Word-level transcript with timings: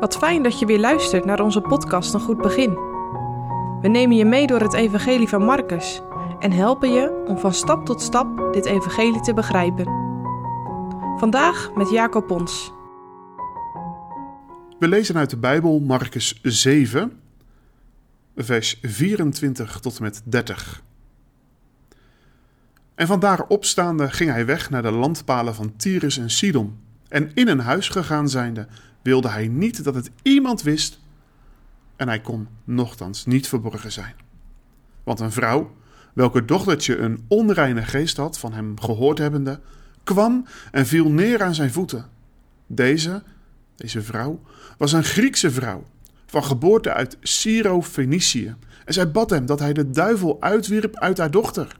Wat 0.00 0.16
fijn 0.16 0.42
dat 0.42 0.58
je 0.58 0.66
weer 0.66 0.80
luistert 0.80 1.24
naar 1.24 1.40
onze 1.40 1.60
podcast 1.60 2.14
Een 2.14 2.20
Goed 2.20 2.36
Begin. 2.36 2.74
We 3.80 3.88
nemen 3.88 4.16
je 4.16 4.24
mee 4.24 4.46
door 4.46 4.60
het 4.60 4.72
Evangelie 4.72 5.28
van 5.28 5.42
Marcus 5.44 6.02
en 6.38 6.52
helpen 6.52 6.92
je 6.92 7.24
om 7.26 7.38
van 7.38 7.54
stap 7.54 7.84
tot 7.84 8.02
stap 8.02 8.52
dit 8.52 8.64
Evangelie 8.64 9.20
te 9.20 9.34
begrijpen. 9.34 9.86
Vandaag 11.16 11.70
met 11.74 11.90
Jacob 11.90 12.26
Pons. 12.26 12.72
We 14.78 14.88
lezen 14.88 15.16
uit 15.16 15.30
de 15.30 15.36
Bijbel 15.36 15.80
Marcus 15.80 16.40
7, 16.42 17.20
vers 18.36 18.78
24 18.82 19.80
tot 19.80 19.96
en 19.96 20.02
met 20.02 20.22
30. 20.24 20.82
En 22.94 23.06
vandaar 23.06 23.46
opstaande 23.46 24.10
ging 24.10 24.30
hij 24.30 24.46
weg 24.46 24.70
naar 24.70 24.82
de 24.82 24.90
landpalen 24.90 25.54
van 25.54 25.76
Tyrus 25.76 26.18
en 26.18 26.30
Sidon. 26.30 26.78
En 27.08 27.30
in 27.34 27.48
een 27.48 27.60
huis 27.60 27.88
gegaan 27.88 28.28
zijnde, 28.28 28.66
wilde 29.02 29.28
hij 29.28 29.48
niet 29.48 29.84
dat 29.84 29.94
het 29.94 30.10
iemand 30.22 30.62
wist. 30.62 31.00
En 31.96 32.08
hij 32.08 32.20
kon 32.20 32.48
nochtans 32.64 33.26
niet 33.26 33.48
verborgen 33.48 33.92
zijn. 33.92 34.14
Want 35.04 35.20
een 35.20 35.32
vrouw, 35.32 35.76
welke 36.12 36.44
dochtertje 36.44 36.96
een 36.96 37.24
onreine 37.28 37.82
geest 37.82 38.16
had 38.16 38.38
van 38.38 38.52
hem 38.52 38.80
gehoord 38.80 39.18
hebbende, 39.18 39.60
kwam 40.04 40.46
en 40.70 40.86
viel 40.86 41.10
neer 41.10 41.42
aan 41.42 41.54
zijn 41.54 41.72
voeten. 41.72 42.06
Deze, 42.66 43.22
deze 43.76 44.02
vrouw, 44.02 44.40
was 44.78 44.92
een 44.92 45.04
Griekse 45.04 45.50
vrouw, 45.50 45.86
van 46.26 46.44
geboorte 46.44 46.92
uit 46.92 47.16
Syro-Fenicië. 47.20 48.54
En 48.84 48.92
zij 48.94 49.10
bad 49.10 49.30
hem 49.30 49.46
dat 49.46 49.58
hij 49.58 49.72
de 49.72 49.90
duivel 49.90 50.36
uitwierp 50.40 50.96
uit 50.96 51.18
haar 51.18 51.30
dochter. 51.30 51.78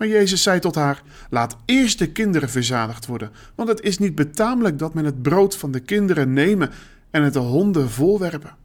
Maar 0.00 0.08
Jezus 0.08 0.42
zei 0.42 0.60
tot 0.60 0.74
haar: 0.74 1.02
Laat 1.30 1.56
eerst 1.64 1.98
de 1.98 2.12
kinderen 2.12 2.50
verzadigd 2.50 3.06
worden, 3.06 3.30
want 3.54 3.68
het 3.68 3.80
is 3.80 3.98
niet 3.98 4.14
betamelijk 4.14 4.78
dat 4.78 4.94
men 4.94 5.04
het 5.04 5.22
brood 5.22 5.56
van 5.56 5.70
de 5.70 5.80
kinderen 5.80 6.32
nemen 6.32 6.70
en 7.10 7.22
het 7.22 7.32
de 7.32 7.38
honden 7.38 7.90
voorwerpen. 7.90 8.56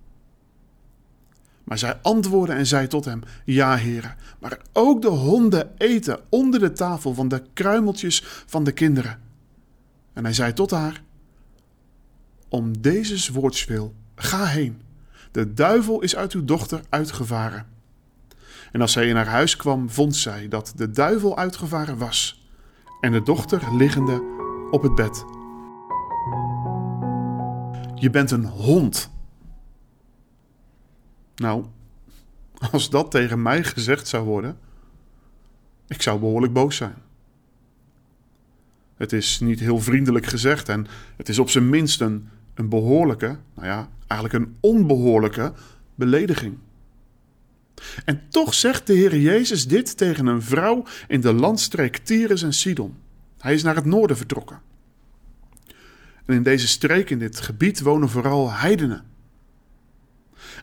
Maar 1.63 1.77
zij 1.77 1.99
antwoordde 2.01 2.55
en 2.55 2.65
zei 2.65 2.87
tot 2.87 3.05
hem: 3.05 3.21
Ja, 3.45 3.75
heren, 3.75 4.15
maar 4.39 4.59
ook 4.73 5.01
de 5.01 5.07
honden 5.07 5.71
eten 5.77 6.19
onder 6.29 6.59
de 6.59 6.71
tafel 6.71 7.13
van 7.13 7.27
de 7.27 7.43
kruimeltjes 7.53 8.23
van 8.45 8.63
de 8.63 8.71
kinderen. 8.71 9.19
En 10.13 10.23
hij 10.23 10.33
zei 10.33 10.53
tot 10.53 10.71
haar: 10.71 11.03
Om 12.49 12.81
deze 12.81 13.33
woords 13.33 13.65
wil, 13.65 13.93
ga 14.15 14.45
heen. 14.45 14.81
De 15.31 15.53
duivel 15.53 16.01
is 16.01 16.15
uit 16.15 16.33
uw 16.33 16.45
dochter 16.45 16.81
uitgevaren. 16.89 17.74
En 18.75 18.81
als 18.81 18.91
zij 18.91 19.07
in 19.07 19.15
haar 19.15 19.27
huis 19.27 19.55
kwam, 19.55 19.89
vond 19.89 20.15
zij 20.15 20.47
dat 20.47 20.73
de 20.75 20.91
duivel 20.91 21.37
uitgevaren 21.37 21.97
was 21.97 22.47
en 23.01 23.11
de 23.11 23.23
dochter 23.23 23.75
liggende 23.75 24.23
op 24.71 24.81
het 24.81 24.95
bed. 24.95 25.25
Je 27.95 28.09
bent 28.11 28.31
een 28.31 28.45
hond. 28.45 29.11
Nou, 31.35 31.65
als 32.71 32.89
dat 32.89 33.11
tegen 33.11 33.41
mij 33.41 33.63
gezegd 33.63 34.07
zou 34.07 34.25
worden, 34.25 34.57
ik 35.87 36.01
zou 36.01 36.19
behoorlijk 36.19 36.53
boos 36.53 36.75
zijn. 36.75 36.95
Het 38.95 39.13
is 39.13 39.39
niet 39.39 39.59
heel 39.59 39.79
vriendelijk 39.79 40.25
gezegd 40.25 40.69
en 40.69 40.87
het 41.17 41.29
is 41.29 41.39
op 41.39 41.49
zijn 41.49 41.69
minst 41.69 42.01
een, 42.01 42.29
een 42.53 42.69
behoorlijke, 42.69 43.37
nou 43.53 43.67
ja, 43.67 43.89
eigenlijk 44.07 44.43
een 44.43 44.57
onbehoorlijke 44.59 45.53
belediging. 45.95 46.57
En 48.05 48.21
toch 48.29 48.53
zegt 48.53 48.87
de 48.87 48.93
Heer 48.93 49.17
Jezus 49.17 49.67
dit 49.67 49.97
tegen 49.97 50.25
een 50.25 50.41
vrouw 50.41 50.85
in 51.07 51.21
de 51.21 51.33
landstreek 51.33 51.97
Tyrus 51.97 52.43
en 52.43 52.53
Sidon. 52.53 52.95
Hij 53.39 53.53
is 53.53 53.63
naar 53.63 53.75
het 53.75 53.85
noorden 53.85 54.17
vertrokken. 54.17 54.61
En 56.25 56.35
in 56.35 56.43
deze 56.43 56.67
streek, 56.67 57.09
in 57.09 57.19
dit 57.19 57.39
gebied, 57.39 57.81
wonen 57.81 58.09
vooral 58.09 58.51
heidenen. 58.51 59.03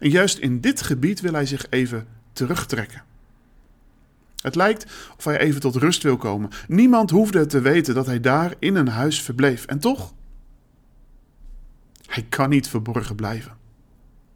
En 0.00 0.10
juist 0.10 0.38
in 0.38 0.60
dit 0.60 0.82
gebied 0.82 1.20
wil 1.20 1.32
hij 1.32 1.46
zich 1.46 1.66
even 1.70 2.06
terugtrekken. 2.32 3.02
Het 4.42 4.54
lijkt 4.54 4.86
of 5.16 5.24
hij 5.24 5.38
even 5.38 5.60
tot 5.60 5.76
rust 5.76 6.02
wil 6.02 6.16
komen. 6.16 6.50
Niemand 6.68 7.10
hoefde 7.10 7.46
te 7.46 7.60
weten 7.60 7.94
dat 7.94 8.06
hij 8.06 8.20
daar 8.20 8.54
in 8.58 8.74
een 8.74 8.88
huis 8.88 9.22
verbleef. 9.22 9.64
En 9.64 9.78
toch? 9.78 10.14
Hij 12.06 12.26
kan 12.28 12.48
niet 12.48 12.68
verborgen 12.68 13.14
blijven. 13.16 13.56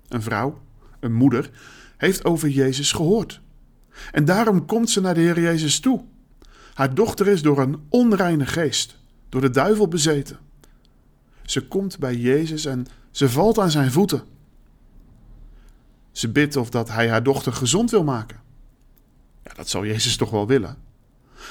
Een 0.08 0.22
vrouw, 0.22 0.60
een 1.06 1.15
moeder, 1.15 1.50
heeft 1.97 2.25
over 2.25 2.49
Jezus 2.49 2.93
gehoord. 2.93 3.41
En 4.12 4.25
daarom 4.25 4.67
komt 4.67 4.91
ze 4.91 5.00
naar 5.00 5.15
de 5.15 5.21
Heer 5.21 5.41
Jezus 5.41 5.81
toe. 5.81 6.05
Haar 6.75 6.94
dochter 6.94 7.28
is 7.28 7.43
door 7.43 7.59
een 7.59 7.77
onreine 7.89 8.47
geest, 8.47 8.99
door 9.28 9.41
de 9.41 9.50
duivel 9.50 9.89
bezeten. 9.89 10.39
Ze 11.43 11.67
komt 11.67 11.99
bij 11.99 12.17
Jezus 12.17 12.65
en 12.65 12.87
ze 13.11 13.28
valt 13.28 13.59
aan 13.59 13.71
zijn 13.71 13.93
voeten. 13.93 14.22
Ze 16.12 16.28
bidt 16.28 16.56
of 16.56 16.71
dat 16.71 16.89
hij 16.89 17.09
haar 17.09 17.23
dochter 17.23 17.53
gezond 17.53 17.91
wil 17.91 18.05
maken. 18.05 18.41
Ja, 19.44 19.53
dat 19.55 19.69
zal 19.69 19.84
Jezus 19.84 20.17
toch 20.17 20.31
wel 20.31 20.47
willen. 20.47 20.77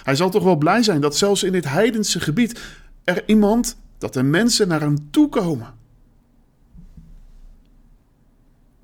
Hij 0.04 0.16
zal 0.16 0.30
toch 0.30 0.44
wel 0.44 0.56
blij 0.56 0.84
zijn 0.84 1.02
dat 1.02 1.18
zelfs 1.18 1.44
in 1.44 1.52
dit 1.52 1.66
heidense 1.66 2.20
gebied 2.20 2.60
er 3.04 3.24
iemand, 3.28 3.78
dat 3.98 4.16
er 4.16 4.26
mensen 4.26 4.68
naar 4.68 4.80
hem 4.80 5.12
toe 5.12 5.30
komen. 5.30 5.74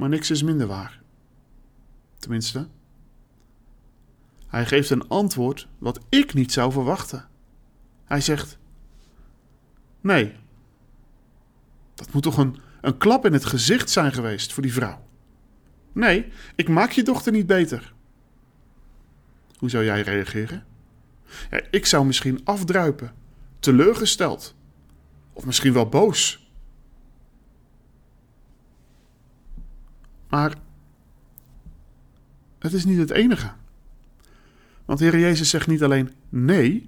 Maar 0.02 0.10
niks 0.10 0.32
is 0.32 0.44
minder 0.44 0.68
waar. 0.68 1.02
Tenminste, 2.20 2.68
hij 4.48 4.66
geeft 4.66 4.90
een 4.90 5.08
antwoord 5.08 5.68
wat 5.78 6.00
ik 6.10 6.34
niet 6.34 6.52
zou 6.52 6.72
verwachten. 6.72 7.28
Hij 8.06 8.22
zegt: 8.22 8.58
Nee, 10.00 10.36
dat 11.94 12.14
moet 12.14 12.24
toch 12.24 12.38
een, 12.38 12.58
een 12.82 12.98
klap 12.98 13.26
in 13.26 13.34
het 13.34 13.46
gezicht 13.46 13.90
zijn 13.90 14.14
geweest 14.14 14.54
voor 14.54 14.64
die 14.64 14.74
vrouw. 14.74 15.08
Nee, 15.92 16.32
ik 16.56 16.70
maak 16.70 16.92
je 16.92 17.04
dochter 17.04 17.32
niet 17.32 17.48
beter. 17.48 17.94
Hoe 19.58 19.70
zou 19.70 19.84
jij 19.84 20.02
reageren? 20.02 20.66
Ja, 21.50 21.62
ik 21.72 21.86
zou 21.86 22.06
misschien 22.06 22.42
afdruipen, 22.44 23.14
teleurgesteld 23.60 24.56
of 25.34 25.46
misschien 25.46 25.74
wel 25.74 25.90
boos. 25.90 26.41
Maar 30.32 30.56
het 32.60 32.74
is 32.74 32.86
niet 32.86 32.98
het 32.98 33.12
enige. 33.12 33.52
Want 34.86 35.00
de 35.00 35.06
Heer 35.06 35.20
Jezus 35.20 35.50
zegt 35.50 35.68
niet 35.68 35.84
alleen 35.84 36.12
nee, 36.30 36.86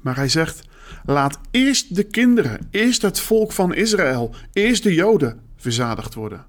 maar 0.00 0.16
hij 0.16 0.28
zegt: 0.28 0.68
laat 1.04 1.38
eerst 1.50 1.94
de 1.94 2.04
kinderen, 2.04 2.68
eerst 2.70 3.02
het 3.02 3.20
volk 3.20 3.52
van 3.52 3.74
Israël, 3.74 4.34
eerst 4.52 4.82
de 4.82 4.94
Joden 4.94 5.40
verzadigd 5.56 6.14
worden. 6.14 6.46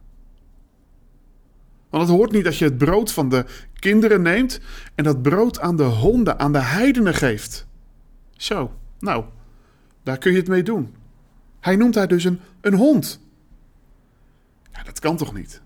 Want 1.90 2.08
het 2.08 2.18
hoort 2.18 2.32
niet 2.32 2.44
dat 2.44 2.58
je 2.58 2.66
het 2.66 2.78
brood 2.78 3.12
van 3.12 3.30
de 3.30 3.46
kinderen 3.80 4.22
neemt 4.22 4.60
en 4.96 5.04
dat 5.04 5.22
brood 5.22 5.60
aan 5.60 5.76
de 5.76 5.84
honden, 5.84 6.40
aan 6.40 6.54
de 6.54 6.62
heidenen 6.62 7.14
geeft. 7.14 7.68
Zo, 8.32 8.74
nou, 9.00 9.26
daar 10.04 10.18
kun 10.18 10.32
je 10.32 10.38
het 10.38 10.48
mee 10.48 10.64
doen. 10.64 10.96
Hij 11.60 11.76
noemt 11.76 11.96
haar 11.96 12.08
dus 12.08 12.24
een, 12.24 12.40
een 12.62 12.74
hond. 12.74 13.22
Ja, 14.74 14.84
dat 14.84 15.00
kan 15.00 15.18
toch 15.18 15.34
niet? 15.34 15.62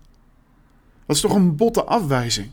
Dat 1.06 1.16
is 1.16 1.22
toch 1.22 1.34
een 1.34 1.56
botte 1.56 1.84
afwijzing. 1.84 2.50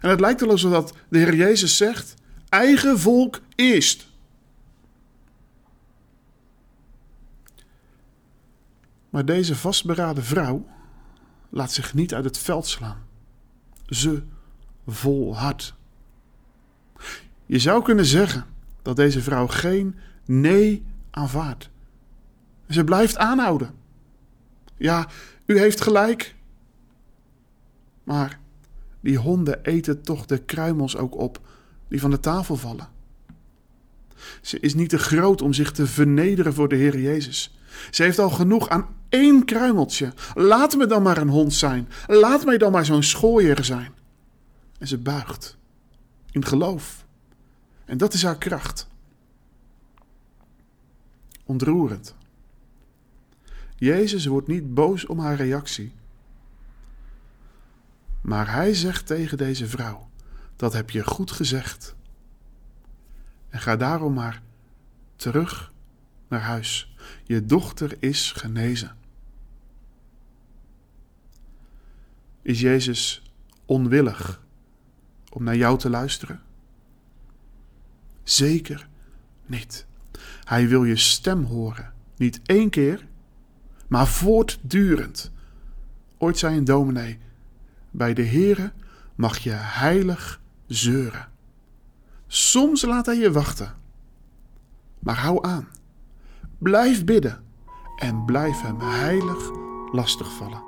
En 0.00 0.10
het 0.10 0.20
lijkt 0.20 0.40
wel 0.40 0.50
alsof 0.50 0.92
de 1.08 1.18
Heer 1.18 1.34
Jezus 1.34 1.76
zegt: 1.76 2.14
eigen 2.48 2.98
volk 2.98 3.40
eerst. 3.54 4.06
Maar 9.10 9.24
deze 9.24 9.56
vastberaden 9.56 10.24
vrouw 10.24 10.66
laat 11.48 11.72
zich 11.72 11.94
niet 11.94 12.14
uit 12.14 12.24
het 12.24 12.38
veld 12.38 12.66
slaan. 12.66 13.06
Ze 13.88 14.22
volhardt. 14.86 15.74
Je 17.46 17.58
zou 17.58 17.82
kunnen 17.82 18.04
zeggen 18.04 18.46
dat 18.82 18.96
deze 18.96 19.22
vrouw 19.22 19.46
geen 19.46 19.98
nee 20.24 20.84
aanvaardt. 21.10 21.70
Ze 22.68 22.84
blijft 22.84 23.16
aanhouden. 23.16 23.74
Ja, 24.76 25.08
u 25.46 25.58
heeft 25.58 25.80
gelijk. 25.80 26.34
Maar 28.04 28.40
die 29.00 29.16
honden 29.16 29.62
eten 29.62 30.02
toch 30.02 30.26
de 30.26 30.38
kruimels 30.38 30.96
ook 30.96 31.16
op 31.16 31.40
die 31.88 32.00
van 32.00 32.10
de 32.10 32.20
tafel 32.20 32.56
vallen. 32.56 32.88
Ze 34.40 34.60
is 34.60 34.74
niet 34.74 34.88
te 34.88 34.98
groot 34.98 35.42
om 35.42 35.52
zich 35.52 35.72
te 35.72 35.86
vernederen 35.86 36.54
voor 36.54 36.68
de 36.68 36.76
Heer 36.76 36.98
Jezus. 36.98 37.58
Ze 37.90 38.02
heeft 38.02 38.18
al 38.18 38.30
genoeg 38.30 38.68
aan 38.68 38.86
één 39.08 39.44
kruimeltje. 39.44 40.12
Laat 40.34 40.76
me 40.76 40.86
dan 40.86 41.02
maar 41.02 41.16
een 41.16 41.28
hond 41.28 41.52
zijn. 41.52 41.88
Laat 42.06 42.44
mij 42.44 42.58
dan 42.58 42.72
maar 42.72 42.84
zo'n 42.84 43.02
schooier 43.02 43.64
zijn. 43.64 43.92
En 44.78 44.88
ze 44.88 44.98
buigt. 44.98 45.56
In 46.30 46.44
geloof. 46.44 47.04
En 47.84 47.98
dat 47.98 48.14
is 48.14 48.22
haar 48.22 48.38
kracht. 48.38 48.88
Ontroerend. 51.44 52.14
Jezus 53.74 54.26
wordt 54.26 54.48
niet 54.48 54.74
boos 54.74 55.06
om 55.06 55.18
haar 55.18 55.36
reactie. 55.36 55.92
Maar 58.20 58.52
hij 58.52 58.74
zegt 58.74 59.06
tegen 59.06 59.38
deze 59.38 59.66
vrouw: 59.68 60.08
Dat 60.56 60.72
heb 60.72 60.90
je 60.90 61.04
goed 61.04 61.30
gezegd. 61.30 61.94
En 63.48 63.60
ga 63.60 63.76
daarom 63.76 64.14
maar 64.14 64.42
terug 65.16 65.72
naar 66.28 66.40
huis. 66.40 66.94
Je 67.24 67.46
dochter 67.46 67.96
is 67.98 68.32
genezen. 68.32 68.96
Is 72.42 72.60
Jezus 72.60 73.22
onwillig 73.64 74.42
om 75.30 75.44
naar 75.44 75.56
jou 75.56 75.78
te 75.78 75.90
luisteren? 75.90 76.42
Zeker 78.22 78.88
niet. 79.46 79.86
Hij 80.44 80.68
wil 80.68 80.84
je 80.84 80.96
stem 80.96 81.44
horen. 81.44 81.92
Niet 82.16 82.40
één 82.42 82.70
keer, 82.70 83.06
maar 83.88 84.06
voortdurend. 84.06 85.32
Ooit 86.18 86.38
zei 86.38 86.56
een 86.56 86.64
dominee: 86.64 87.18
Bij 87.90 88.14
de 88.14 88.24
Heere 88.24 88.72
mag 89.14 89.38
je 89.38 89.50
heilig 89.52 90.40
zeuren. 90.66 91.28
Soms 92.26 92.82
laat 92.82 93.06
hij 93.06 93.16
je 93.16 93.32
wachten. 93.32 93.74
Maar 94.98 95.18
hou 95.18 95.46
aan. 95.46 95.68
Blijf 96.58 97.04
bidden 97.04 97.44
en 97.96 98.24
blijf 98.24 98.60
hem 98.60 98.80
heilig 98.80 99.50
lastigvallen. 99.92 100.62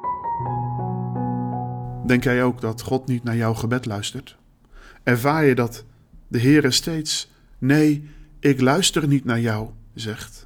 Denk 2.07 2.25
jij 2.25 2.45
ook 2.45 2.61
dat 2.61 2.81
God 2.81 3.07
niet 3.07 3.25
naar 3.25 3.37
jouw 3.37 3.55
gebed 3.55 3.87
luistert? 3.87 4.37
Ervaar 5.03 5.45
je 5.45 5.55
dat 5.55 5.85
de 6.29 6.41
Heere 6.41 6.71
steeds 6.71 7.31
nee, 7.59 8.11
ik 8.39 8.61
luister 8.61 9.09
niet 9.09 9.25
naar 9.25 9.41
jou 9.41 9.71
zegt? 9.95 10.46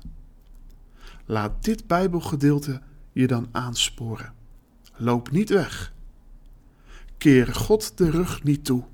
Laat 1.31 1.65
dit 1.65 1.87
Bijbelgedeelte 1.87 2.81
je 3.12 3.27
dan 3.27 3.49
aansporen. 3.53 4.32
Loop 4.97 5.31
niet 5.31 5.49
weg. 5.49 5.93
Keer 7.19 7.55
God 7.55 7.99
de 7.99 8.11
rug 8.11 8.43
niet 8.43 8.65
toe, 8.65 8.85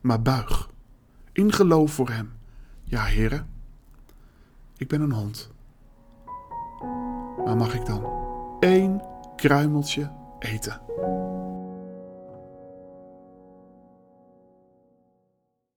maar 0.00 0.22
buig 0.22 0.70
in 1.32 1.52
geloof 1.52 1.92
voor 1.92 2.10
Hem. 2.10 2.32
Ja, 2.84 3.04
heren, 3.04 3.48
ik 4.76 4.88
ben 4.88 5.00
een 5.00 5.12
hond. 5.12 5.50
Maar 7.44 7.56
mag 7.56 7.74
ik 7.74 7.86
dan 7.86 8.04
één 8.60 9.02
kruimeltje 9.36 10.12
eten? 10.38 10.80